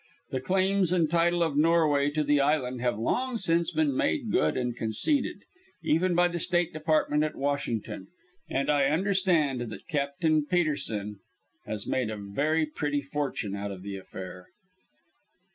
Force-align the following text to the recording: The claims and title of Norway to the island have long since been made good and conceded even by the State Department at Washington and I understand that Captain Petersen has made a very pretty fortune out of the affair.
The 0.31 0.41
claims 0.41 0.91
and 0.93 1.07
title 1.07 1.43
of 1.43 1.55
Norway 1.55 2.09
to 2.09 2.23
the 2.23 2.39
island 2.41 2.81
have 2.81 2.97
long 2.97 3.37
since 3.37 3.69
been 3.69 3.95
made 3.95 4.31
good 4.31 4.57
and 4.57 4.75
conceded 4.75 5.43
even 5.83 6.15
by 6.15 6.27
the 6.27 6.39
State 6.39 6.73
Department 6.73 7.23
at 7.23 7.35
Washington 7.35 8.07
and 8.49 8.67
I 8.71 8.85
understand 8.87 9.61
that 9.61 9.87
Captain 9.87 10.43
Petersen 10.43 11.19
has 11.67 11.85
made 11.85 12.09
a 12.09 12.17
very 12.17 12.65
pretty 12.65 13.03
fortune 13.03 13.55
out 13.55 13.69
of 13.71 13.83
the 13.83 13.95
affair. 13.95 14.47